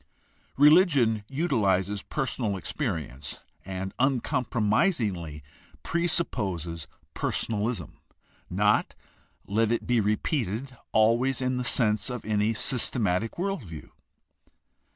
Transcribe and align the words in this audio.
Religion 0.57 1.23
utilizes 1.27 2.01
personal 2.01 2.57
experience 2.57 3.41
and 3.63 3.93
uncompromisingly 3.99 5.43
pre 5.83 6.07
supposes 6.07 6.87
personalism— 7.13 7.99
not, 8.65 8.95
let 9.45 9.71
it 9.71 9.85
be 9.85 10.01
repeated, 10.01 10.75
always 10.91 11.39
in 11.39 11.57
the 11.57 11.63
sense 11.63 12.09
of 12.09 12.25
any 12.25 12.51
systematic 12.51 13.37
world 13.37 13.61
view. 13.61 13.91